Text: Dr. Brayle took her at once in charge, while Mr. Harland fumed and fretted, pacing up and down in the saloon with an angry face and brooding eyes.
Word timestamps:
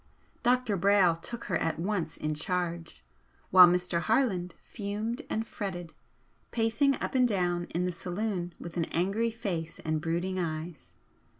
Dr. 0.41 0.77
Brayle 0.77 1.15
took 1.15 1.43
her 1.43 1.57
at 1.57 1.77
once 1.77 2.17
in 2.17 2.33
charge, 2.33 3.03
while 3.51 3.67
Mr. 3.67 3.99
Harland 4.01 4.55
fumed 4.63 5.21
and 5.29 5.45
fretted, 5.45 5.93
pacing 6.49 6.95
up 6.99 7.13
and 7.13 7.27
down 7.27 7.65
in 7.65 7.85
the 7.85 7.91
saloon 7.91 8.55
with 8.59 8.77
an 8.77 8.85
angry 8.85 9.29
face 9.29 9.77
and 9.85 10.01
brooding 10.01 10.39
eyes. 10.39 10.95